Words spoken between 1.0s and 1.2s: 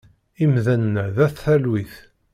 d